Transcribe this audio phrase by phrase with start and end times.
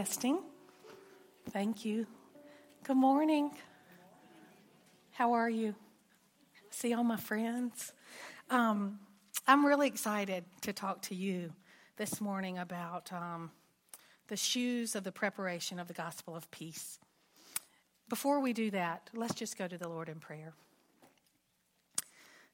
[0.00, 0.38] Testing.
[1.50, 2.06] Thank you.
[2.84, 3.50] Good morning.
[5.10, 5.74] How are you?
[6.70, 7.92] See all my friends.
[8.48, 8.98] Um,
[9.46, 11.52] I'm really excited to talk to you
[11.98, 13.50] this morning about um,
[14.28, 16.98] the shoes of the preparation of the gospel of peace.
[18.08, 20.54] Before we do that, let's just go to the Lord in prayer.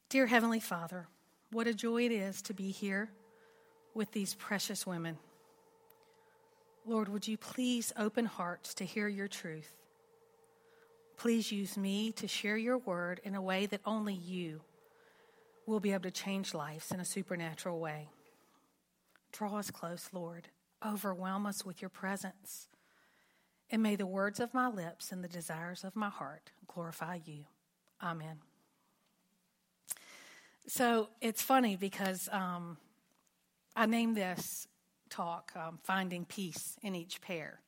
[0.08, 1.06] Dear Heavenly Father,
[1.52, 3.08] what a joy it is to be here
[3.94, 5.16] with these precious women.
[6.88, 9.74] Lord, would you please open hearts to hear your truth?
[11.16, 14.60] Please use me to share your word in a way that only you
[15.66, 18.08] will be able to change lives in a supernatural way.
[19.32, 20.46] Draw us close, Lord.
[20.86, 22.68] Overwhelm us with your presence.
[23.68, 27.46] And may the words of my lips and the desires of my heart glorify you.
[28.00, 28.38] Amen.
[30.68, 32.76] So it's funny because um,
[33.74, 34.68] I named this
[35.08, 37.60] talk, um, Finding Peace in Each Pair.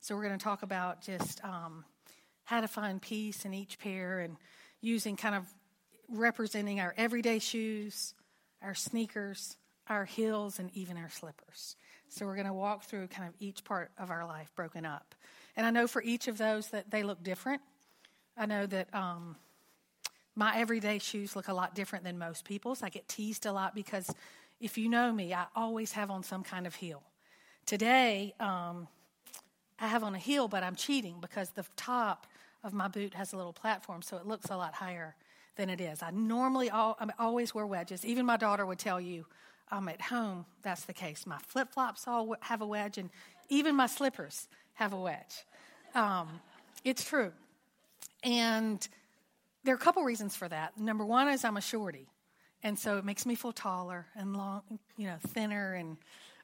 [0.00, 1.84] So we're going to talk about just um,
[2.44, 4.36] how to find peace in each pair and
[4.80, 5.46] using kind of
[6.10, 8.14] representing our everyday shoes,
[8.62, 9.56] our sneakers,
[9.88, 11.76] our heels, and even our slippers.
[12.08, 15.14] So we're going to walk through kind of each part of our life broken up.
[15.56, 17.62] And I know for each of those that they look different.
[18.36, 19.36] I know that um,
[20.34, 22.82] my everyday shoes look a lot different than most people's.
[22.82, 24.12] I get teased a lot because
[24.60, 27.02] if you know me, I always have on some kind of heel.
[27.66, 28.88] Today, um,
[29.78, 32.26] I have on a heel, but I'm cheating because the top
[32.62, 35.14] of my boot has a little platform, so it looks a lot higher
[35.56, 36.02] than it is.
[36.02, 38.04] I normally all, I always wear wedges.
[38.04, 39.26] Even my daughter would tell you,
[39.70, 41.26] I'm at home, that's the case.
[41.26, 43.10] My flip flops all have a wedge, and
[43.48, 45.44] even my slippers have a wedge.
[45.94, 46.28] Um,
[46.84, 47.32] it's true.
[48.22, 48.86] And
[49.64, 50.78] there are a couple reasons for that.
[50.78, 52.06] Number one is I'm a shorty.
[52.64, 54.62] And so it makes me feel taller and long,
[54.96, 55.98] you know, thinner, and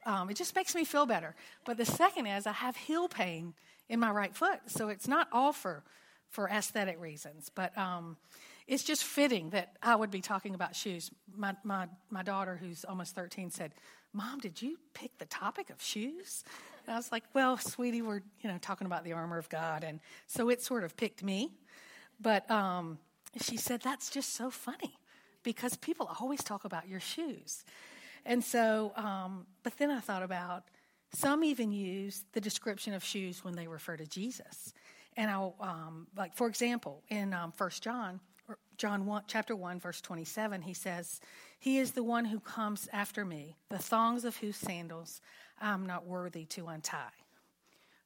[0.05, 1.35] um, it just makes me feel better.
[1.65, 3.55] But the second is I have heel pain
[3.89, 5.83] in my right foot, so it's not all for
[6.29, 8.17] for aesthetic reasons, but um,
[8.69, 11.11] it's just fitting that I would be talking about shoes.
[11.35, 13.73] My my my daughter, who's almost thirteen, said,
[14.13, 16.45] "Mom, did you pick the topic of shoes?"
[16.87, 19.85] And I was like, "Well, sweetie, we're you know talking about the armor of God,"
[19.85, 21.51] and so it sort of picked me.
[22.21, 22.99] But um,
[23.41, 24.99] she said, "That's just so funny."
[25.43, 27.65] Because people always talk about your shoes.
[28.25, 30.65] And so, um, but then I thought about
[31.13, 34.73] some even use the description of shoes when they refer to Jesus.
[35.17, 38.21] And I'll, um, like, for example, in um, 1 John,
[38.77, 41.21] John 1, chapter 1, verse 27, he says,
[41.59, 45.21] He is the one who comes after me, the thongs of whose sandals
[45.61, 47.11] I'm not worthy to untie.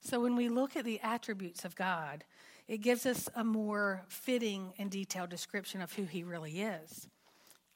[0.01, 2.25] So when we look at the attributes of God,
[2.67, 7.09] it gives us a more fitting and detailed description of who he really is.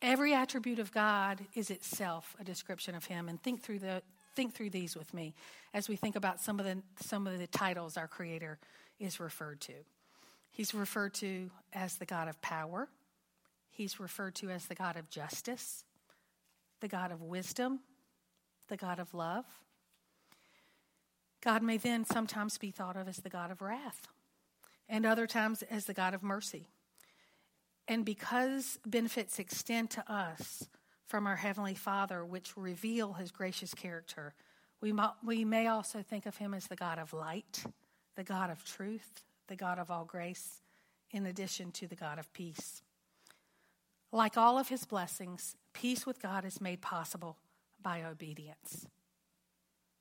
[0.01, 4.03] Every attribute of God is itself a description of Him, and think through the
[4.35, 5.35] think through these with me
[5.75, 8.59] as we think about some of the some of the titles our Creator
[9.01, 9.73] is referred to.
[10.53, 12.89] He's referred to as the God of power.
[13.71, 15.85] He's referred to as the God of justice,
[16.81, 17.81] the God of wisdom,
[18.69, 19.45] the God of love.
[21.41, 24.09] God may then sometimes be thought of as the God of wrath,
[24.89, 26.69] and other times as the God of mercy.
[27.89, 30.69] And because benefits extend to us
[31.07, 34.35] from our Heavenly Father, which reveal His gracious character,
[34.83, 34.93] we,
[35.25, 37.65] we may also think of Him as the God of light,
[38.15, 40.61] the God of truth, the God of all grace,
[41.11, 42.83] in addition to the God of peace.
[44.13, 47.39] Like all of His blessings, peace with God is made possible
[47.83, 48.87] by obedience.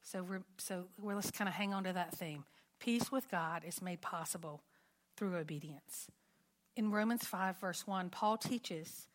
[0.03, 2.43] So, we're, so we're, let's kind of hang on to that theme.
[2.79, 4.61] Peace with God is made possible
[5.15, 6.09] through obedience
[6.77, 9.07] in Romans 5, verse 1, Paul teaches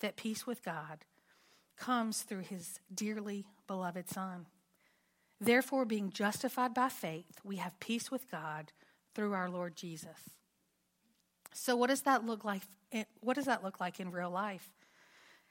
[0.00, 1.04] that peace with God
[1.76, 4.46] comes through his dearly beloved Son.
[5.40, 8.72] Therefore, being justified by faith, we have peace with God
[9.14, 10.30] through our Lord Jesus.
[11.52, 12.62] So, what does that look like?
[13.20, 14.68] What does that look like in real life?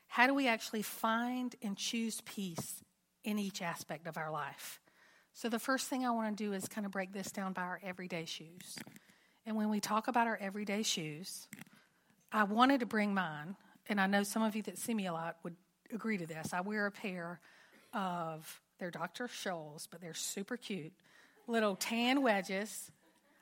[0.08, 2.82] How do we actually find and choose peace
[3.26, 4.80] in each aspect of our life?
[5.34, 7.64] So, the first thing I want to do is kind of break this down by
[7.64, 8.78] our everyday shoes.
[9.48, 11.48] And when we talk about our everyday shoes,
[12.34, 13.56] I wanted to bring mine,
[13.88, 15.56] and I know some of you that see me a lot would
[15.94, 16.52] agree to this.
[16.52, 17.40] I wear a pair
[17.94, 19.30] of, they're Dr.
[19.30, 20.92] Scholl's, but they're super cute,
[21.48, 22.92] little tan wedges.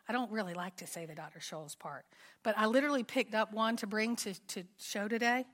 [0.07, 1.39] I don't really like to say the Dr.
[1.39, 2.05] Scholl's part,
[2.43, 5.47] but I literally picked up one to bring to, to show today.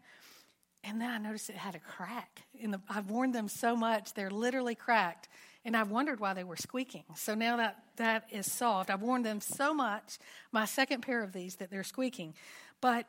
[0.83, 2.41] And then I noticed it had a crack.
[2.59, 5.29] In the, I've worn them so much, they're literally cracked.
[5.63, 7.03] And I've wondered why they were squeaking.
[7.15, 10.17] So now that that is solved, I've worn them so much,
[10.51, 12.33] my second pair of these, that they're squeaking.
[12.81, 13.05] But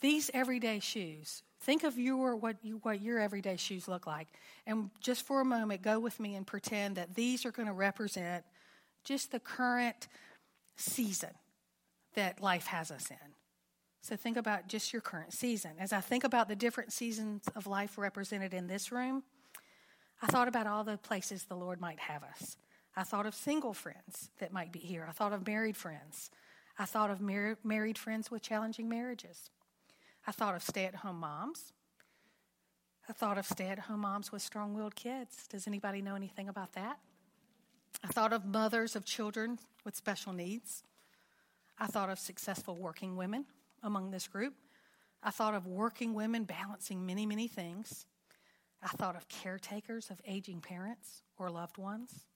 [0.00, 4.28] these everyday shoes, think of your what you what your everyday shoes look like.
[4.66, 7.74] And just for a moment, go with me and pretend that these are going to
[7.74, 8.44] represent
[9.04, 10.08] just the current
[10.76, 11.30] season
[12.14, 13.34] that life has us in.
[14.02, 15.72] So think about just your current season.
[15.80, 19.24] As I think about the different seasons of life represented in this room,
[20.22, 22.56] I thought about all the places the Lord might have us.
[22.96, 25.06] I thought of single friends that might be here.
[25.08, 26.30] I thought of married friends.
[26.78, 29.50] I thought of mar- married friends with challenging marriages.
[30.26, 31.72] I thought of stay at home moms.
[33.08, 35.46] I thought of stay at home moms with strong willed kids.
[35.46, 36.98] Does anybody know anything about that?
[38.02, 40.82] I thought of mothers of children with special needs.
[41.78, 43.44] I thought of successful working women
[43.82, 44.54] among this group.
[45.22, 48.06] I thought of working women balancing many, many things.
[48.82, 52.26] I thought of caretakers of aging parents or loved ones.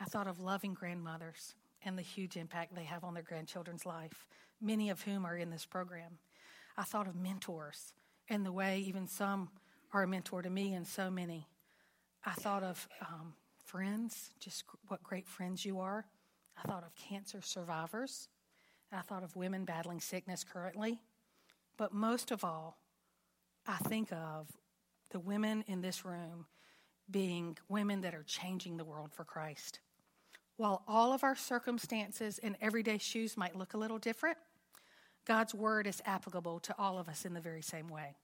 [0.00, 1.54] I thought of loving grandmothers
[1.84, 4.26] and the huge impact they have on their grandchildren's life,
[4.60, 6.18] many of whom are in this program.
[6.76, 7.94] I thought of mentors
[8.28, 9.50] and the way even some
[9.92, 11.48] are a mentor to me and so many.
[12.24, 13.34] I thought of um,
[13.64, 16.06] friends, just what great friends you are.
[16.58, 18.28] I thought of cancer survivors.
[18.92, 21.00] I thought of women battling sickness currently.
[21.76, 22.78] But most of all,
[23.66, 24.48] I think of
[25.10, 26.46] the women in this room
[27.10, 29.80] being women that are changing the world for Christ.
[30.56, 34.38] While all of our circumstances and everyday shoes might look a little different,
[35.26, 38.16] God's word is applicable to all of us in the very same way.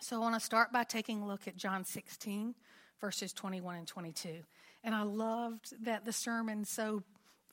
[0.00, 2.54] So I want to start by taking a look at John 16,
[3.00, 4.28] verses 21 and 22.
[4.84, 7.02] And I loved that the sermon so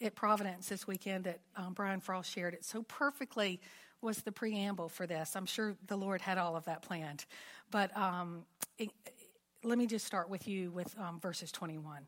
[0.01, 3.59] at Providence this weekend that um, Brian Frost shared it so perfectly
[4.05, 5.35] was the preamble for this.
[5.35, 7.25] I'm sure the Lord had all of that planned.
[7.71, 8.45] But um,
[8.77, 8.91] it,
[9.63, 12.07] let me just start with you with um, verses 21.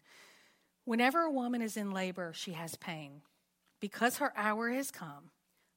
[0.86, 3.22] Whenever a woman is in labor, she has pain
[3.82, 5.32] because her hour has come.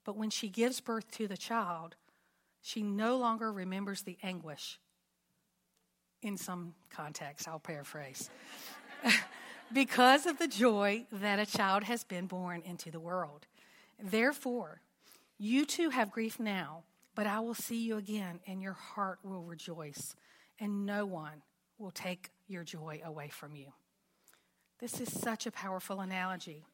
[0.04, 1.96] But when she gives birth to the child,
[2.62, 4.78] she no longer remembers the anguish.
[6.22, 8.30] In some context, I'll paraphrase.
[9.72, 13.46] because of the joy that a child has been born into the world.
[14.02, 14.80] Therefore,
[15.40, 16.82] you too have grief now,
[17.14, 20.14] but I will see you again, and your heart will rejoice,
[20.58, 21.42] and no one
[21.78, 23.72] will take your joy away from you.
[24.80, 26.66] This is such a powerful analogy.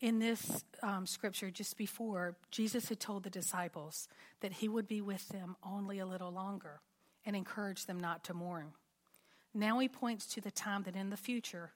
[0.00, 4.08] In this um, scripture, just before, Jesus had told the disciples
[4.40, 6.80] that he would be with them only a little longer
[7.26, 8.72] and encourage them not to mourn.
[9.52, 11.72] Now he points to the time that in the future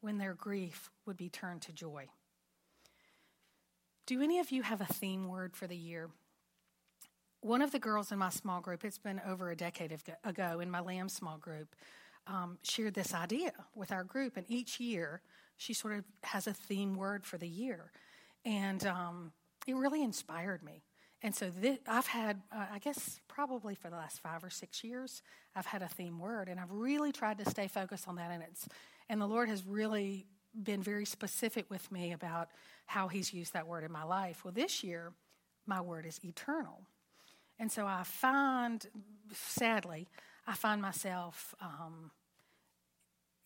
[0.00, 2.06] when their grief would be turned to joy.
[4.06, 6.10] Do any of you have a theme word for the year?
[7.40, 10.70] One of the girls in my small group, it's been over a decade ago in
[10.70, 11.74] my Lamb small group,
[12.28, 14.36] um, shared this idea with our group.
[14.36, 15.22] And each year,
[15.56, 17.90] she sort of has a theme word for the year.
[18.44, 19.32] And um,
[19.66, 20.84] it really inspired me.
[21.22, 24.84] And so this, I've had, uh, I guess, probably for the last five or six
[24.84, 25.22] years,
[25.56, 28.30] I've had a theme word, and I've really tried to stay focused on that.
[28.30, 28.68] And it's
[29.08, 30.26] and the Lord has really
[30.62, 32.48] been very specific with me about
[32.86, 34.44] how He's used that word in my life.
[34.44, 35.12] Well, this year,
[35.66, 36.82] my word is eternal.
[37.58, 38.86] And so I find,
[39.32, 40.08] sadly,
[40.46, 42.10] I find myself um,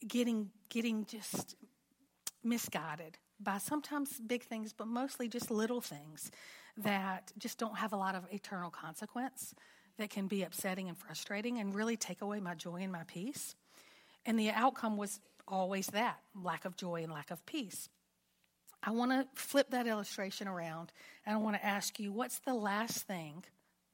[0.06, 1.56] getting getting just
[2.42, 6.30] misguided by sometimes big things, but mostly just little things
[6.76, 9.54] that just don't have a lot of eternal consequence
[9.98, 13.54] that can be upsetting and frustrating and really take away my joy and my peace.
[14.26, 17.88] And the outcome was always that lack of joy and lack of peace.
[18.82, 20.92] I want to flip that illustration around
[21.26, 23.44] and I want to ask you what's the last thing,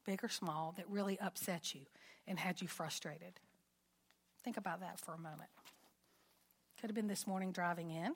[0.04, 1.82] big or small, that really upset you
[2.28, 3.40] and had you frustrated?
[4.44, 5.50] Think about that for a moment.
[6.80, 8.12] Could have been this morning driving in,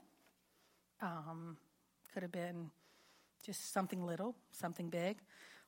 [1.03, 1.57] um,
[2.13, 2.71] could have been
[3.45, 5.17] just something little, something big.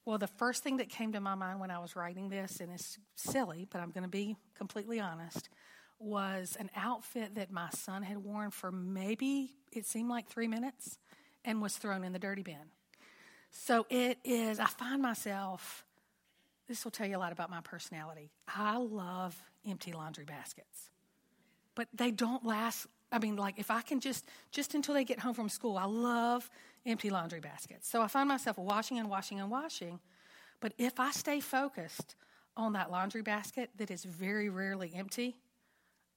[0.05, 2.73] Well, the first thing that came to my mind when I was writing this, and
[2.73, 5.49] it's silly, but I'm going to be completely honest,
[6.03, 10.99] was an outfit that my son had worn for maybe it seemed like three minutes
[11.45, 12.71] and was thrown in the dirty bin.
[13.51, 15.85] So it is, I find myself,
[16.69, 18.31] this will tell you a lot about my personality.
[18.49, 19.37] I love
[19.69, 20.91] empty laundry baskets,
[21.75, 22.87] but they don't last.
[23.11, 25.85] I mean, like if I can just, just until they get home from school, I
[25.85, 26.49] love
[26.87, 27.89] empty laundry baskets.
[27.89, 30.01] So I find myself washing and washing and washing.
[30.61, 32.15] But if I stay focused
[32.57, 35.37] on that laundry basket that is very rarely empty,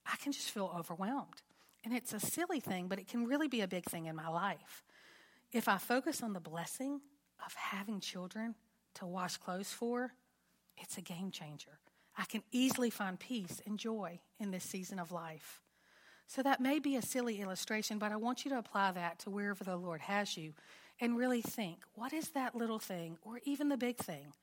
[0.06, 1.42] I can just feel overwhelmed.
[1.84, 4.28] And it's a silly thing, but it can really be a big thing in my
[4.28, 4.84] life.
[5.52, 7.02] If I focus on the blessing
[7.46, 8.56] of having children
[8.96, 10.14] to wash clothes for,
[10.78, 11.80] it's a game changer.
[12.18, 15.62] I can easily find peace and joy in this season of life.
[16.28, 19.30] So that may be a silly illustration, but I want you to apply that to
[19.30, 20.54] wherever the Lord has you
[21.00, 24.34] and really think what is that little thing or even the big thing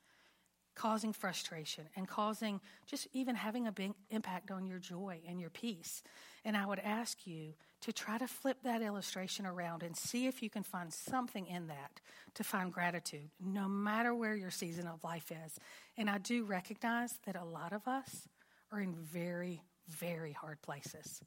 [0.74, 5.50] causing frustration and causing just even having a big impact on your joy and your
[5.50, 6.02] peace.
[6.44, 10.42] And I would ask you to try to flip that illustration around and see if
[10.42, 12.00] you can find something in that
[12.34, 15.58] to find gratitude, no matter where your season of life is.
[15.96, 18.28] And I do recognize that a lot of us
[18.70, 21.20] are in very, very hard places.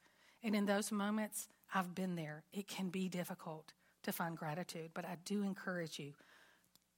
[0.44, 2.44] And in those moments, I've been there.
[2.54, 3.74] It can be difficult
[4.04, 6.14] to find gratitude, but I do encourage you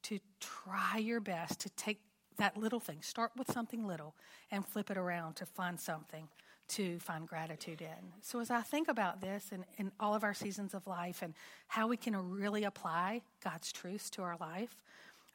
[0.03, 1.99] to try your best to take
[2.37, 4.15] that little thing, start with something little,
[4.51, 6.27] and flip it around to find something
[6.69, 8.11] to find gratitude in.
[8.21, 11.33] So, as I think about this and in all of our seasons of life and
[11.67, 14.75] how we can really apply God's truths to our life,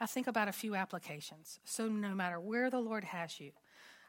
[0.00, 1.58] I think about a few applications.
[1.64, 3.52] So, no matter where the Lord has you,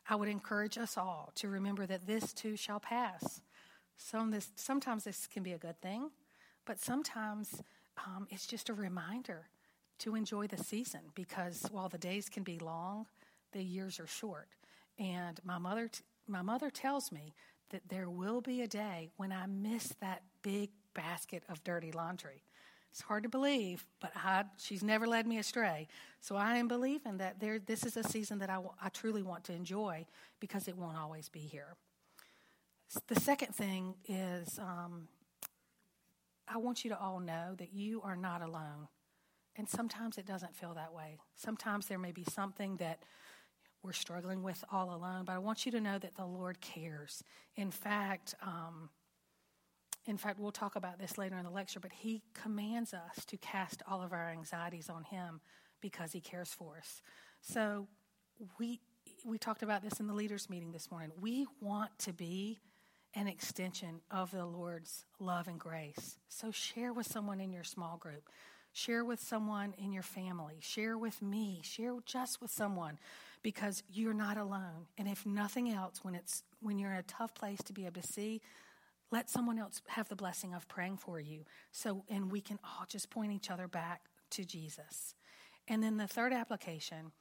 [0.09, 3.41] I would encourage us all to remember that this too shall pass.
[3.95, 6.11] Some this, sometimes this can be a good thing,
[6.65, 7.61] but sometimes
[8.05, 9.47] um, it's just a reminder
[9.99, 13.07] to enjoy the season because while the days can be long,
[13.51, 14.49] the years are short.
[14.99, 17.33] And my mother, t- my mother tells me
[17.69, 22.43] that there will be a day when I miss that big basket of dirty laundry.
[22.91, 25.87] It's hard to believe, but I, she's never led me astray.
[26.21, 29.43] So I am believing that there, this is a season that I, I truly want
[29.45, 30.05] to enjoy
[30.39, 31.75] because it won't always be here.
[33.07, 35.07] The second thing is um,
[36.47, 38.87] I want you to all know that you are not alone.
[39.55, 41.17] And sometimes it doesn't feel that way.
[41.35, 43.03] Sometimes there may be something that
[43.83, 47.23] we're struggling with all alone, but I want you to know that the Lord cares.
[47.55, 48.89] In fact, um,
[50.05, 53.37] in fact, we'll talk about this later in the lecture, but He commands us to
[53.37, 55.41] cast all of our anxieties on Him
[55.81, 57.01] because He cares for us.
[57.41, 57.87] So
[58.57, 58.79] we
[59.25, 61.11] we talked about this in the leaders meeting this morning.
[61.19, 62.59] We want to be
[63.15, 66.17] an extension of the Lord's love and grace.
[66.29, 68.29] So share with someone in your small group.
[68.73, 70.57] Share with someone in your family.
[70.59, 71.61] Share with me.
[71.63, 72.97] Share just with someone
[73.43, 74.87] because you're not alone.
[74.97, 78.01] And if nothing else, when it's when you're in a tough place to be able
[78.01, 78.41] to see,
[79.11, 81.45] let someone else have the blessing of praying for you.
[81.71, 84.01] So and we can all just point each other back
[84.31, 85.13] to Jesus.
[85.67, 87.11] And then the third application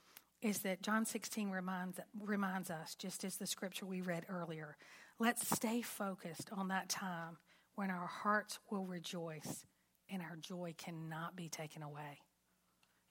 [0.41, 4.79] is that John 16 reminds reminds us, just as the scripture we read earlier,
[5.19, 7.37] let's stay focused on that time
[7.75, 9.67] when our hearts will rejoice
[10.13, 12.21] and our joy cannot be taken away.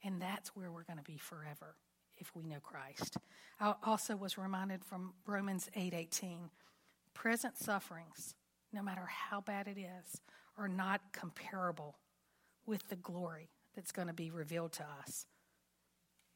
[0.04, 1.76] And that's where we're going to be forever
[2.18, 3.18] if we know Christ.
[3.60, 6.50] I also was reminded from Romans 8:18,
[7.14, 8.36] present sufferings,
[8.72, 10.22] no matter how bad it is,
[10.58, 11.98] are not comparable
[12.66, 15.26] with the glory that's going to be revealed to us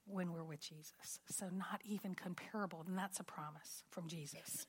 [0.06, 1.20] when we're with Jesus.
[1.30, 4.68] So not even comparable, and that's a promise from Jesus.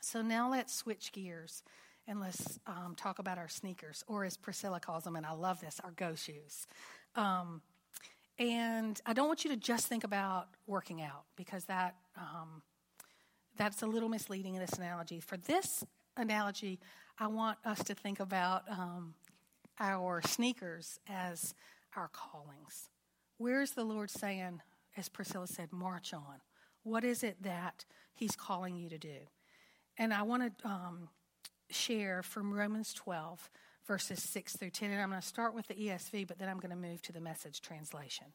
[0.00, 1.62] So now let's switch gears
[2.06, 5.60] and let's um, talk about our sneakers, or as Priscilla calls them, and I love
[5.60, 6.66] this, our go shoes.
[7.14, 7.62] Um,
[8.38, 12.62] and I don't want you to just think about working out because that um,
[13.56, 15.20] that's a little misleading in this analogy.
[15.20, 15.84] For this
[16.16, 16.80] analogy,
[17.18, 19.14] I want us to think about um,
[19.78, 21.54] our sneakers as
[21.94, 22.88] our callings.
[23.36, 24.62] Where's the Lord saying,
[24.96, 26.40] as Priscilla said, march on?
[26.82, 29.16] What is it that He's calling you to do?
[29.98, 31.08] And I want to um,
[31.70, 33.50] share from Romans 12,
[33.86, 34.90] verses 6 through 10.
[34.90, 37.12] And I'm going to start with the ESV, but then I'm going to move to
[37.12, 38.26] the message translation.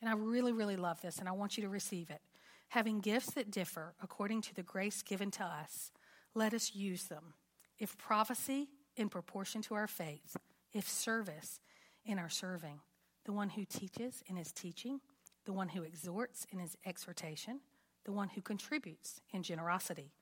[0.00, 2.20] And I really, really love this, and I want you to receive it.
[2.68, 5.92] Having gifts that differ according to the grace given to us,
[6.34, 7.34] let us use them.
[7.78, 10.36] If prophecy, in proportion to our faith,
[10.72, 11.60] if service,
[12.04, 12.80] in our serving,
[13.24, 15.00] the one who teaches in his teaching,
[15.44, 17.60] the one who exhorts in his exhortation,
[18.04, 20.12] the one who contributes in generosity,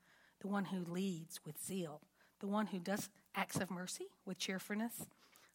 [0.41, 2.01] the one who leads with zeal
[2.41, 5.05] the one who does acts of mercy with cheerfulness.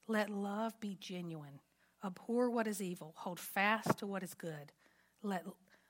[0.09, 1.61] Let love be genuine.
[2.03, 3.13] Abhor what is evil.
[3.19, 4.73] Hold fast to what is good.
[5.23, 5.45] Let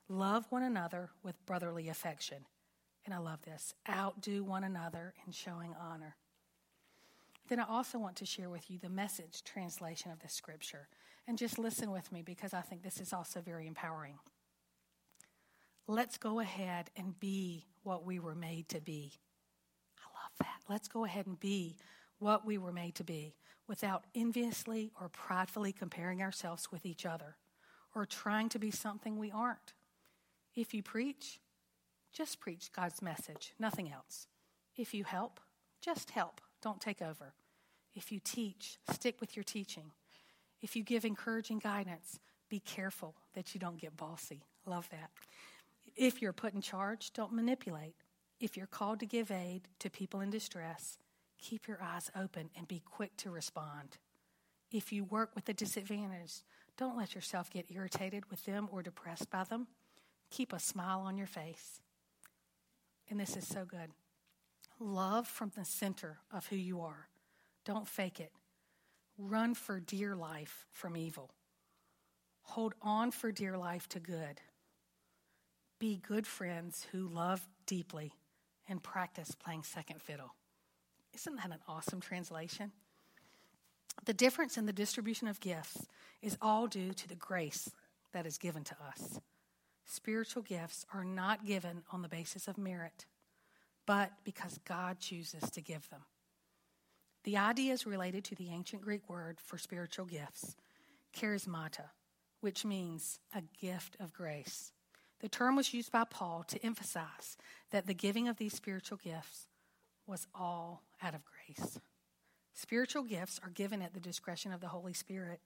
[0.09, 2.47] love one another with brotherly affection.
[3.05, 6.17] And I love this outdo one another in showing honor.
[7.49, 10.89] Then I also want to share with you the message translation of this scripture.
[11.29, 14.19] And just listen with me because I think this is also very empowering.
[15.87, 19.13] Let's go ahead and be what we were made to be.
[20.69, 21.77] Let's go ahead and be
[22.19, 23.35] what we were made to be
[23.69, 27.37] without enviously or pridefully comparing ourselves with each other
[27.95, 29.75] or trying to be something we aren't.
[30.55, 31.41] If you preach,
[32.13, 34.27] just preach God's message, nothing else.
[34.77, 35.41] If you help,
[35.81, 37.35] just help, don't take over.
[37.95, 39.93] If you teach, stick with your teaching.
[40.63, 42.19] If you give encouraging guidance,
[42.49, 44.45] be careful that you don't get bossy.
[44.67, 45.11] Love that.
[45.97, 47.95] If you're put in charge, don't manipulate.
[48.39, 50.99] If you're called to give aid to people in distress,
[51.39, 53.97] keep your eyes open and be quick to respond.
[54.71, 56.43] If you work with the disadvantaged,
[56.77, 59.69] don't let yourself get irritated with them or depressed by them.
[60.31, 61.81] Keep a smile on your face.
[63.09, 63.91] And this is so good.
[64.79, 67.09] Love from the center of who you are.
[67.65, 68.33] Don't fake it.
[69.17, 71.31] Run for dear life from evil.
[72.43, 74.43] Hold on for dear life to good.
[75.79, 78.13] Be good friends who love deeply
[78.69, 80.35] and practice playing second fiddle.
[81.15, 82.73] Isn't that an awesome translation?
[84.05, 85.87] The difference in the distribution of gifts
[86.21, 87.71] is all due to the grace
[88.13, 89.21] that is given to us.
[89.85, 93.07] Spiritual gifts are not given on the basis of merit,
[93.87, 96.03] but because God chooses to give them.
[97.25, 100.57] The idea is related to the ancient Greek word for spiritual gifts,
[101.17, 101.91] charismata,
[102.41, 104.73] which means a gift of grace.
[105.21, 107.37] The term was used by Paul to emphasize
[107.71, 109.49] that the giving of these spiritual gifts
[110.07, 111.79] was all out of grace.
[112.53, 115.41] Spiritual gifts are given at the discretion of the Holy Spirit.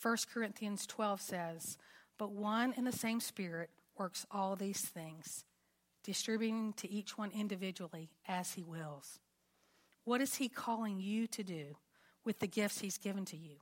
[0.00, 1.78] 1 Corinthians 12 says,
[2.18, 5.44] But one and the same Spirit works all these things,
[6.02, 9.20] distributing to each one individually as he wills.
[10.04, 11.76] What is he calling you to do
[12.24, 13.56] with the gifts he's given to you?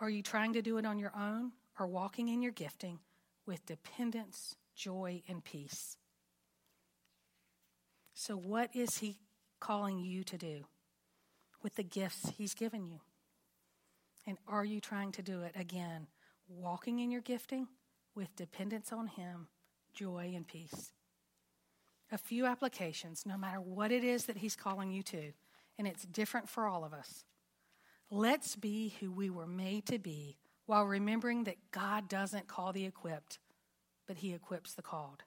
[0.00, 2.98] Are you trying to do it on your own or walking in your gifting
[3.46, 5.96] with dependence, joy, and peace?
[8.14, 9.18] So, what is he
[9.60, 10.64] calling you to do
[11.62, 13.00] with the gifts he's given you?
[14.26, 16.08] And are you trying to do it again,
[16.48, 17.68] walking in your gifting
[18.14, 19.48] with dependence on him,
[19.94, 20.92] joy, and peace?
[22.10, 25.32] A few applications, no matter what it is that he's calling you to,
[25.78, 27.24] and it's different for all of us.
[28.10, 32.84] Let's be who we were made to be while remembering that God doesn't call the
[32.84, 33.38] equipped,
[34.06, 35.22] but He equips the called.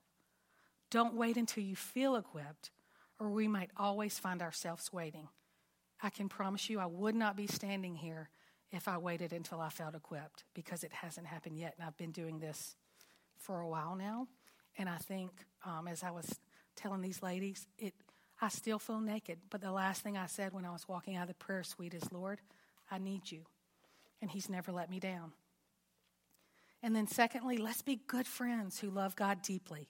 [0.91, 2.71] Don't wait until you feel equipped,
[3.19, 5.27] or we might always find ourselves waiting.
[6.01, 8.29] I can promise you I would not be standing here
[8.71, 11.75] if I waited until I felt equipped because it hasn't happened yet.
[11.77, 12.75] And I've been doing this
[13.37, 14.27] for a while now.
[14.77, 15.31] And I think,
[15.65, 16.39] um, as I was
[16.75, 17.93] telling these ladies, it,
[18.41, 19.39] I still feel naked.
[19.49, 21.93] But the last thing I said when I was walking out of the prayer suite
[21.93, 22.39] is, Lord,
[22.89, 23.41] I need you.
[24.21, 25.33] And He's never let me down.
[26.81, 29.89] And then, secondly, let's be good friends who love God deeply,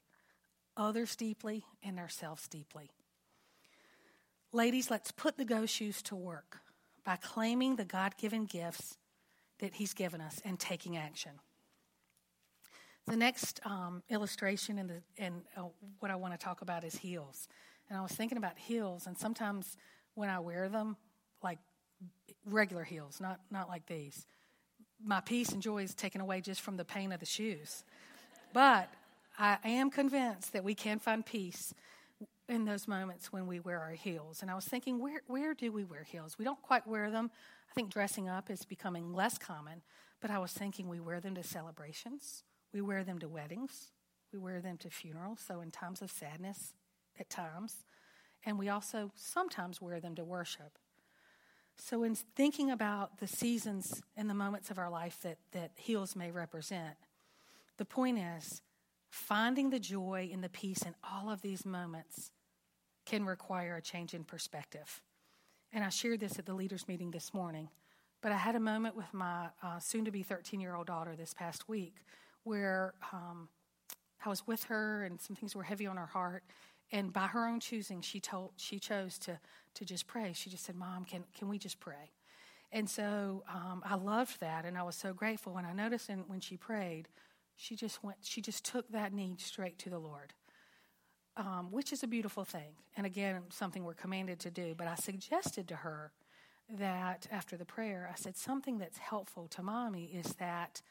[0.76, 2.90] others deeply, and ourselves deeply.
[4.52, 6.58] Ladies, let's put the go shoes to work
[7.06, 8.98] by claiming the God given gifts
[9.60, 11.34] that He's given us and taking action.
[13.06, 15.64] The next um, illustration and, uh,
[16.00, 17.48] what I want to talk about is heels.
[17.90, 19.78] And I was thinking about heels, and sometimes
[20.14, 20.96] when I wear them,
[21.44, 21.58] like
[22.46, 24.26] regular heels, not, not like these.
[25.04, 27.84] My peace and joy is taken away just from the pain of the shoes.
[28.54, 28.90] But
[29.38, 31.74] I am convinced that we can find peace
[32.50, 34.42] in those moments when we wear our heels.
[34.42, 36.38] And I was thinking, where, where do we wear heels?
[36.38, 37.32] We don't quite wear them.
[37.70, 39.82] I think dressing up is becoming less common,
[40.20, 43.92] but I was thinking we wear them to celebrations, we wear them to weddings,
[44.34, 46.74] we wear them to funerals, so in times of sadness
[47.20, 47.86] at times,
[48.46, 50.80] and we also sometimes wear them to worship.
[51.82, 56.14] So, in thinking about the seasons and the moments of our life that, that heels
[56.14, 56.96] may represent,
[57.78, 58.62] the point is
[59.10, 62.32] finding the joy and the peace in all of these moments
[63.06, 65.02] can require a change in perspective.
[65.72, 67.70] And I shared this at the leaders' meeting this morning,
[68.22, 71.16] but I had a moment with my uh, soon to be 13 year old daughter
[71.16, 71.96] this past week
[72.44, 73.48] where um,
[74.24, 76.44] I was with her and some things were heavy on her heart.
[76.92, 79.40] And by her own choosing, she told she chose to
[79.80, 80.34] to just pray.
[80.34, 82.12] She just said, "Mom, can can we just pray?"
[82.72, 85.54] And so um, I loved that, and I was so grateful.
[85.54, 87.08] when I noticed in, when she prayed,
[87.56, 88.18] she just went.
[88.22, 90.34] She just took that need straight to the Lord,
[91.36, 92.76] um, which is a beautiful thing.
[92.96, 94.76] And again, something we're commanded to do.
[94.78, 96.12] But I suggested to her
[96.70, 100.82] that after the prayer, I said something that's helpful to mommy is that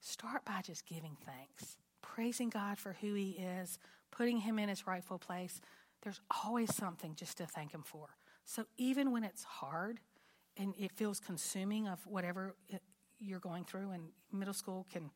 [0.00, 3.78] start by just giving thanks, praising God for who He is,
[4.10, 5.60] putting him in his rightful place,
[6.02, 8.08] there's always something just to thank him for.
[8.50, 10.00] So even when it's hard
[10.56, 12.82] and it feels consuming of whatever it,
[13.20, 15.08] you're going through, and middle school can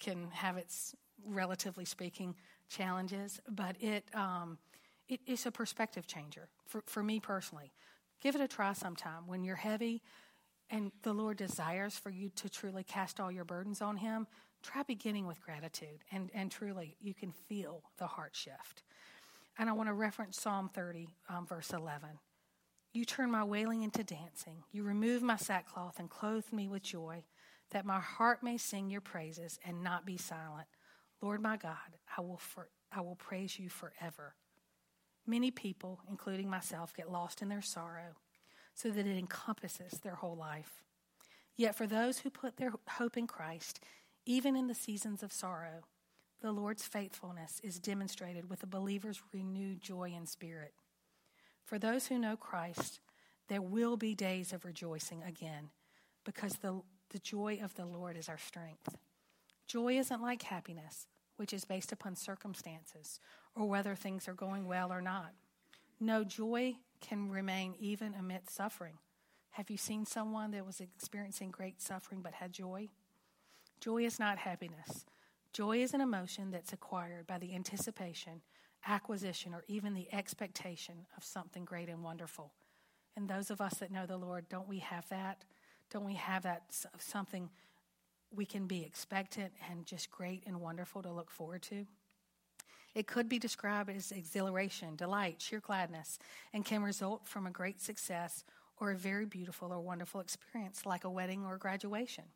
[0.00, 2.34] can have its relatively speaking
[2.68, 4.58] challenges, but it, um,
[5.08, 7.70] it it's a perspective changer for, for me personally.
[8.20, 10.02] Give it a try sometime when you're heavy
[10.70, 14.26] and the Lord desires for you to truly cast all your burdens on Him
[14.62, 18.82] try beginning with gratitude, and, and truly, you can feel the heart shift.
[19.58, 22.08] And I want to reference Psalm 30, um, verse 11.
[22.92, 24.62] You turn my wailing into dancing.
[24.70, 27.24] You remove my sackcloth and clothe me with joy,
[27.70, 30.68] that my heart may sing your praises and not be silent.
[31.20, 34.36] Lord my God, I will, for, I will praise you forever.
[35.26, 38.16] Many people, including myself, get lost in their sorrow
[38.74, 40.82] so that it encompasses their whole life.
[41.56, 43.80] Yet for those who put their hope in Christ,
[44.24, 45.82] even in the seasons of sorrow,
[46.40, 50.72] the Lord's faithfulness is demonstrated with the believer's renewed joy and spirit.
[51.64, 53.00] For those who know Christ,
[53.48, 55.70] there will be days of rejoicing again
[56.24, 58.96] because the, the joy of the Lord is our strength.
[59.66, 63.20] Joy isn't like happiness, which is based upon circumstances
[63.54, 65.32] or whether things are going well or not.
[66.00, 68.98] No, joy can remain even amidst suffering.
[69.50, 72.88] Have you seen someone that was experiencing great suffering but had joy?
[73.80, 75.04] Joy is not happiness.
[75.58, 78.42] Joy is an emotion that's acquired by the anticipation,
[78.86, 82.52] acquisition, or even the expectation of something great and wonderful.
[83.16, 85.44] And those of us that know the Lord, don't we have that?
[85.90, 86.66] Don't we have that
[87.00, 87.50] something
[88.30, 91.86] we can be expectant and just great and wonderful to look forward to?
[92.94, 96.20] It could be described as exhilaration, delight, sheer gladness,
[96.52, 98.44] and can result from a great success
[98.78, 102.26] or a very beautiful or wonderful experience like a wedding or graduation.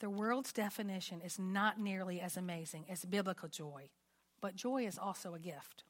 [0.00, 3.90] The world's definition is not nearly as amazing as biblical joy,
[4.40, 5.84] but joy is also a gift.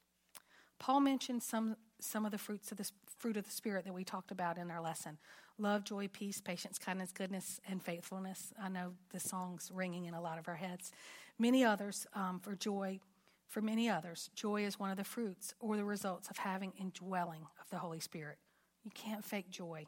[0.78, 4.04] Paul mentioned some, some of the fruits of the fruit of the Spirit that we
[4.04, 5.18] talked about in our lesson
[5.60, 8.52] love, joy, peace, patience, kindness, goodness, and faithfulness.
[8.62, 10.92] I know the song's ringing in a lot of our heads.
[11.36, 13.00] Many others um, for joy.
[13.48, 17.46] For many others, joy is one of the fruits or the results of having indwelling
[17.60, 18.36] of the Holy Spirit.
[18.84, 19.86] You can't fake joy.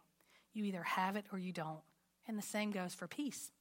[0.55, 1.83] You either have it or you don't.
[2.27, 3.53] And the same goes for peace.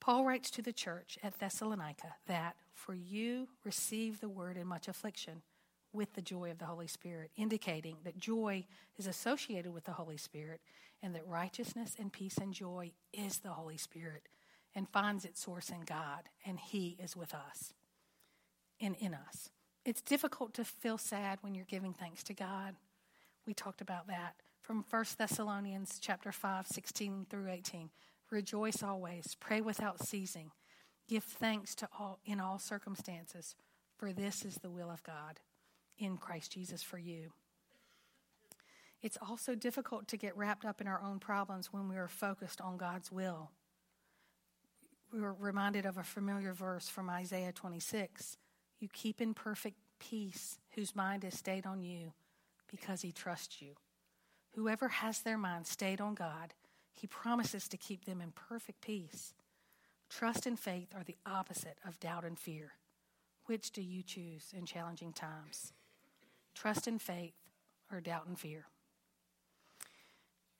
[0.00, 4.88] Paul writes to the church at Thessalonica that, For you receive the word in much
[4.88, 5.42] affliction
[5.92, 10.16] with the joy of the Holy Spirit, indicating that joy is associated with the Holy
[10.16, 10.60] Spirit
[11.02, 14.28] and that righteousness and peace and joy is the Holy Spirit
[14.74, 17.72] and finds its source in God, and He is with us
[18.80, 19.50] and in us.
[19.84, 22.76] It's difficult to feel sad when you're giving thanks to God.
[23.46, 27.90] We talked about that from 1 Thessalonians chapter 5, 16 through 18.
[28.30, 30.50] Rejoice always, pray without ceasing.
[31.08, 33.56] Give thanks to all in all circumstances,
[33.96, 35.40] for this is the will of God
[35.96, 37.32] in Christ Jesus for you.
[39.00, 42.60] It's also difficult to get wrapped up in our own problems when we are focused
[42.60, 43.50] on God's will.
[45.12, 48.36] We were reminded of a familiar verse from Isaiah 26
[48.80, 52.12] You keep in perfect peace whose mind is stayed on you
[52.70, 53.74] because he trusts you.
[54.54, 56.54] Whoever has their mind stayed on God
[56.98, 59.34] he promises to keep them in perfect peace.
[60.10, 62.72] Trust and faith are the opposite of doubt and fear.
[63.46, 65.72] Which do you choose in challenging times?
[66.54, 67.34] Trust and faith
[67.92, 68.66] or doubt and fear?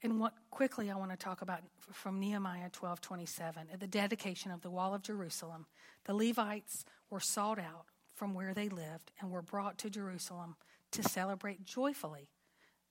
[0.01, 4.61] And what quickly I want to talk about from Nehemiah 12:27 at the dedication of
[4.61, 5.65] the wall of Jerusalem,
[6.05, 10.55] the Levites were sought out from where they lived and were brought to Jerusalem
[10.91, 12.29] to celebrate joyfully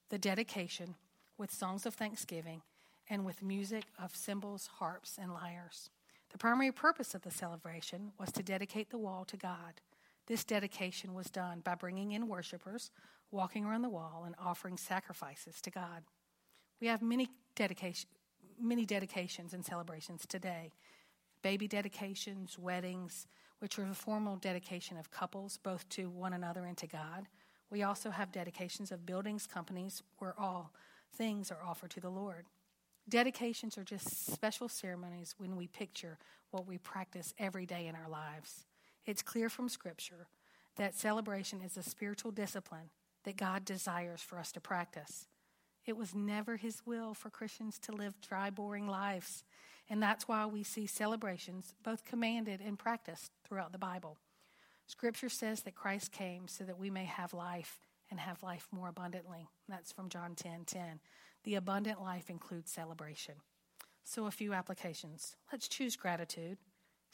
[0.09, 0.95] the dedication
[1.37, 2.61] with songs of thanksgiving
[3.09, 5.89] and with music of cymbals, harps, and lyres.
[6.31, 9.81] The primary purpose of the celebration was to dedicate the wall to God.
[10.27, 12.91] This dedication was done by bringing in worshipers,
[13.31, 16.03] walking around the wall, and offering sacrifices to God.
[16.79, 18.09] We have many, dedication,
[18.61, 20.71] many dedications and celebrations today
[21.41, 23.25] baby dedications, weddings,
[23.59, 27.27] which are the formal dedication of couples, both to one another and to God.
[27.69, 30.73] We also have dedications of buildings, companies, where all
[31.15, 32.45] things are offered to the Lord.
[33.09, 36.19] Dedications are just special ceremonies when we picture
[36.51, 38.67] what we practice every day in our lives.
[39.03, 40.27] It's clear from Scripture
[40.75, 42.91] that celebration is a spiritual discipline
[43.23, 45.25] that God desires for us to practice.
[45.87, 49.43] It was never His will for Christians to live dry, boring lives.
[49.89, 54.17] And that's why we see celebrations both commanded and practiced throughout the Bible.
[54.85, 57.79] Scripture says that Christ came so that we may have life
[58.11, 59.47] and have life more abundantly.
[59.67, 60.99] That's from John 10 10.
[61.43, 63.35] The abundant life includes celebration.
[64.03, 65.35] So, a few applications.
[65.51, 66.57] Let's choose gratitude.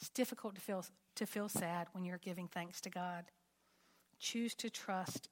[0.00, 0.84] It's difficult to feel,
[1.16, 3.26] to feel sad when you're giving thanks to God.
[4.18, 5.28] Choose to trust.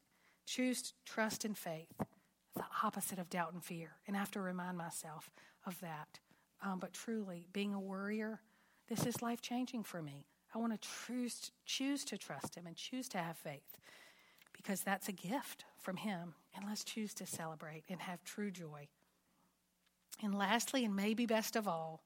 [0.46, 1.94] Choose trust and faith,
[2.54, 3.92] the opposite of doubt and fear.
[4.06, 5.30] And I have to remind myself
[5.66, 6.20] of that.
[6.62, 8.40] Um, but truly, being a worrier,
[8.88, 10.26] this is life changing for me.
[10.54, 13.78] I want to choose, choose to trust Him and choose to have faith
[14.52, 16.34] because that's a gift from Him.
[16.54, 18.88] And let's choose to celebrate and have true joy.
[20.22, 22.02] And lastly, and maybe best of all,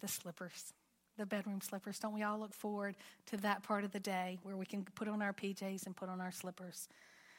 [0.00, 0.72] the slippers,
[1.18, 1.98] the bedroom slippers.
[1.98, 2.94] Don't we all look forward
[3.26, 6.08] to that part of the day where we can put on our PJs and put
[6.08, 6.88] on our slippers,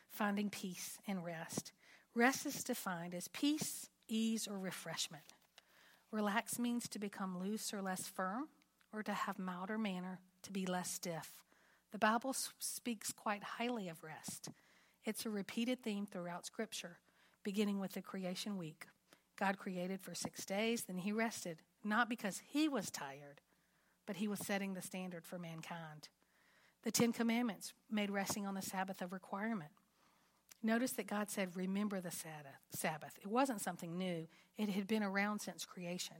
[0.09, 1.71] finding peace and rest?
[2.13, 5.23] Rest is defined as peace, ease, or refreshment.
[6.11, 8.49] Relax means to become loose or less firm,
[8.93, 11.31] or to have milder manner, to be less stiff.
[11.91, 14.49] The Bible speaks quite highly of rest.
[15.03, 16.99] It's a repeated theme throughout Scripture,
[17.43, 18.85] beginning with the creation week.
[19.39, 23.41] God created for six days, then he rested, not because he was tired,
[24.05, 26.09] but he was setting the standard for mankind.
[26.83, 29.71] The Ten Commandments made resting on the Sabbath a requirement.
[30.61, 33.17] Notice that God said, Remember the Sabbath.
[33.19, 36.17] It wasn't something new, it had been around since creation.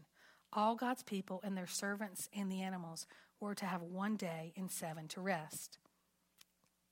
[0.54, 3.06] All God's people and their servants and the animals
[3.40, 5.78] were to have one day in seven to rest.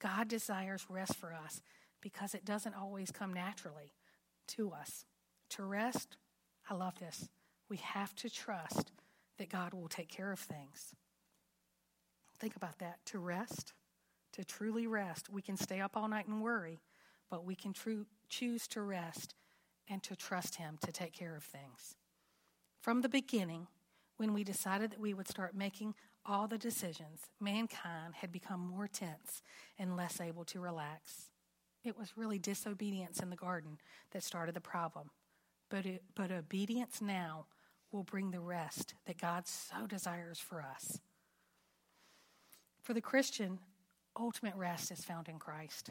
[0.00, 1.60] God desires rest for us
[2.00, 3.92] because it doesn't always come naturally
[4.48, 5.04] to us.
[5.50, 6.16] To rest,
[6.68, 7.28] I love this.
[7.68, 8.92] We have to trust
[9.38, 10.94] that God will take care of things.
[12.38, 12.98] Think about that.
[13.06, 13.72] To rest,
[14.32, 16.80] to truly rest, we can stay up all night and worry,
[17.30, 17.74] but we can
[18.28, 19.34] choose to rest
[19.88, 21.96] and to trust Him to take care of things.
[22.80, 23.66] From the beginning,
[24.16, 28.86] when we decided that we would start making all the decisions, mankind had become more
[28.86, 29.42] tense
[29.78, 31.30] and less able to relax.
[31.84, 33.78] It was really disobedience in the garden
[34.12, 35.10] that started the problem.
[35.70, 37.46] But, it, but obedience now
[37.92, 41.00] will bring the rest that God so desires for us.
[42.82, 43.58] For the Christian,
[44.18, 45.90] ultimate rest is found in Christ.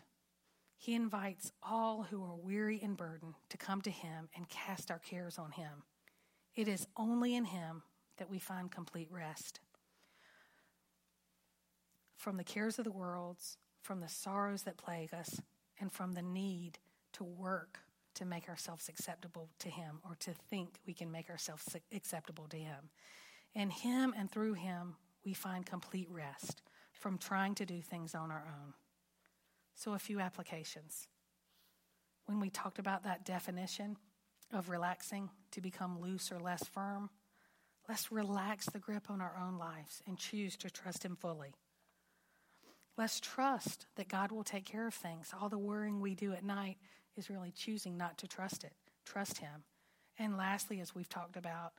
[0.77, 4.99] He invites all who are weary and burdened to come to Him and cast our
[4.99, 5.83] cares on Him.
[6.55, 7.83] It is only in Him
[8.17, 9.59] that we find complete rest.
[12.15, 13.37] From the cares of the world,
[13.81, 15.41] from the sorrows that plague us,
[15.79, 16.79] and from the need
[17.13, 17.79] to work
[18.15, 22.57] to make ourselves acceptable to Him or to think we can make ourselves acceptable to
[22.57, 22.89] Him.
[23.55, 26.61] In Him and through Him, we find complete rest
[26.91, 28.73] from trying to do things on our own.
[29.75, 31.07] So, a few applications.
[32.25, 33.97] When we talked about that definition
[34.53, 37.09] of relaxing to become loose or less firm,
[37.87, 41.53] let's relax the grip on our own lives and choose to trust Him fully.
[42.99, 45.33] Let's trust that God will take care of things.
[45.39, 46.75] All the worrying we do at night
[47.15, 48.73] is really choosing not to trust it,
[49.05, 49.63] trust Him.
[50.17, 51.71] And lastly, as we've talked about,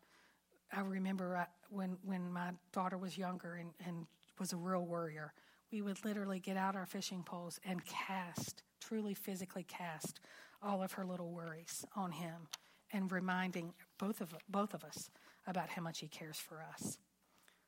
[0.72, 4.06] I remember when, when my daughter was younger and, and
[4.38, 5.34] was a real worrier,
[5.70, 10.20] we would literally get out our fishing poles and cast, truly physically cast,
[10.62, 12.48] all of her little worries on Him
[12.94, 15.10] and reminding both of, both of us
[15.46, 16.96] about how much He cares for us.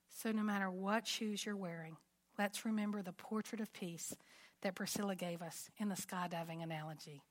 [0.08, 1.98] So, no matter what shoes you're wearing,
[2.42, 4.16] let's remember the portrait of peace
[4.62, 7.22] that Priscilla gave us in the skydiving analogy.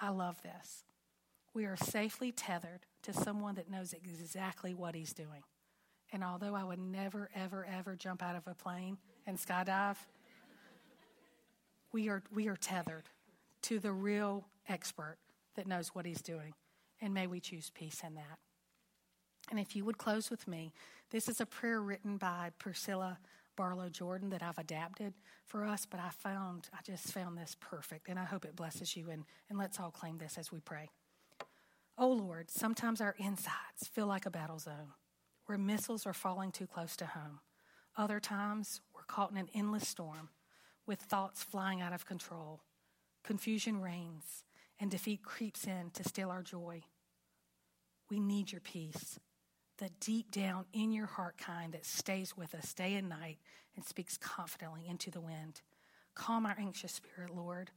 [0.00, 0.84] I love this.
[1.52, 5.42] We are safely tethered to someone that knows exactly what he's doing.
[6.12, 9.96] And although I would never, ever, ever jump out of a plane and skydive,
[11.90, 13.08] we are, we are tethered
[13.62, 15.16] to the real expert
[15.56, 16.54] that knows what he's doing.
[17.00, 18.38] And may we choose peace in that.
[19.50, 20.72] And if you would close with me,
[21.10, 23.18] this is a prayer written by Priscilla
[23.56, 28.08] Barlow Jordan that I've adapted for us, but I found, I just found this perfect,
[28.08, 29.10] and I hope it blesses you.
[29.10, 30.90] And, and let's all claim this as we pray.
[31.98, 34.94] Oh Lord, sometimes our insides feel like a battle zone
[35.46, 37.40] where missiles are falling too close to home.
[37.96, 40.30] Other times, we're caught in an endless storm
[40.86, 42.62] with thoughts flying out of control.
[43.22, 44.44] Confusion reigns,
[44.80, 46.82] and defeat creeps in to steal our joy.
[48.10, 49.18] We need your peace
[49.82, 53.38] the deep down in your heart kind that stays with us day and night
[53.74, 55.60] and speaks confidently into the wind.
[56.14, 57.72] Calm our anxious spirit, Lord.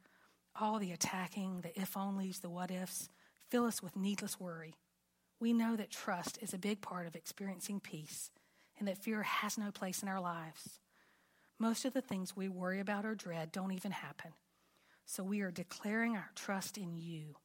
[0.62, 3.10] All the attacking, the if onlys, the what ifs,
[3.50, 4.76] fill us with needless worry.
[5.40, 8.30] We know that trust is a big part of experiencing peace
[8.78, 10.80] and that fear has no place in our lives.
[11.58, 14.34] Most of the things we worry about or dread don't even happen.
[15.08, 17.38] So we are declaring our trust in you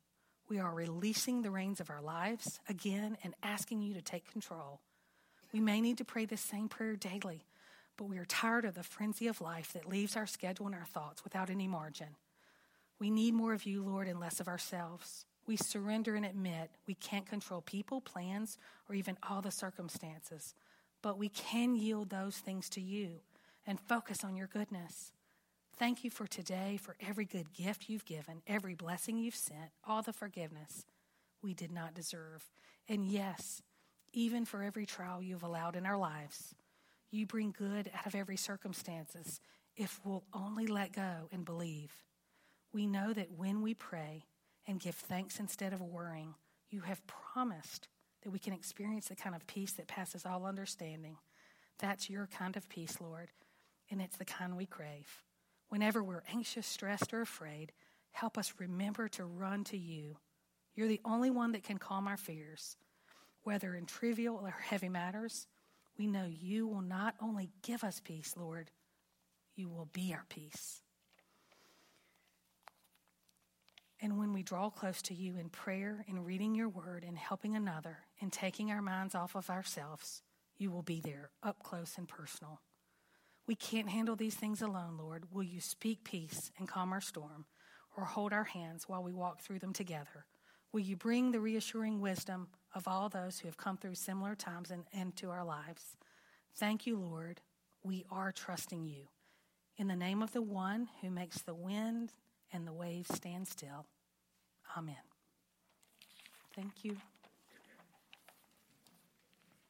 [0.50, 4.80] we are releasing the reins of our lives again and asking you to take control.
[5.52, 7.46] We may need to pray this same prayer daily,
[7.96, 10.84] but we are tired of the frenzy of life that leaves our schedule and our
[10.84, 12.16] thoughts without any margin.
[12.98, 15.24] We need more of you, Lord, and less of ourselves.
[15.46, 18.58] We surrender and admit we can't control people, plans,
[18.88, 20.54] or even all the circumstances,
[21.00, 23.20] but we can yield those things to you
[23.66, 25.12] and focus on your goodness.
[25.80, 30.02] Thank you for today, for every good gift you've given, every blessing you've sent, all
[30.02, 30.84] the forgiveness
[31.42, 32.50] we did not deserve.
[32.86, 33.62] And yes,
[34.12, 36.54] even for every trial you've allowed in our lives.
[37.10, 39.40] You bring good out of every circumstances
[39.74, 41.94] if we'll only let go and believe.
[42.74, 44.26] We know that when we pray
[44.68, 46.34] and give thanks instead of worrying,
[46.68, 47.88] you have promised
[48.22, 51.16] that we can experience the kind of peace that passes all understanding.
[51.78, 53.30] That's your kind of peace, Lord,
[53.90, 55.22] and it's the kind we crave.
[55.70, 57.72] Whenever we're anxious, stressed, or afraid,
[58.10, 60.18] help us remember to run to you.
[60.74, 62.76] You're the only one that can calm our fears.
[63.44, 65.46] Whether in trivial or heavy matters,
[65.96, 68.70] we know you will not only give us peace, Lord,
[69.56, 70.82] you will be our peace.
[74.02, 77.54] And when we draw close to you in prayer, in reading your word, in helping
[77.54, 80.22] another, in taking our minds off of ourselves,
[80.58, 82.60] you will be there, up close and personal.
[83.50, 85.24] We can't handle these things alone, Lord.
[85.32, 87.46] Will you speak peace and calm our storm,
[87.96, 90.24] or hold our hands while we walk through them together?
[90.70, 94.70] Will you bring the reassuring wisdom of all those who have come through similar times
[94.70, 95.96] and into our lives?
[96.54, 97.40] Thank you, Lord.
[97.82, 99.08] We are trusting you.
[99.76, 102.12] In the name of the one who makes the wind
[102.52, 103.84] and the waves stand still.
[104.78, 104.94] Amen.
[106.54, 106.98] Thank you.